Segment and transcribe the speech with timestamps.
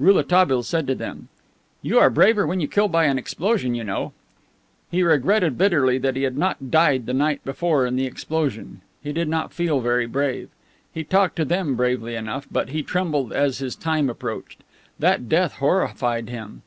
[0.00, 1.28] Rouletabille said to them:
[1.80, 4.12] "You are braver when you kill by an explosion, you know."
[4.90, 8.80] He regretted bitterly that he had not died the night before in the explosion.
[9.00, 10.48] He did not feel very brave.
[10.92, 14.64] He talked to them bravely enough, but he trembled as his time approached.
[14.98, 16.62] That death horrified him.